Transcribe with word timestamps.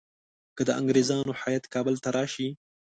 که 0.55 0.61
د 0.67 0.69
انګریزانو 0.79 1.31
هیات 1.41 1.65
کابل 1.73 1.95
ته 2.03 2.09
راشي. 2.17 2.49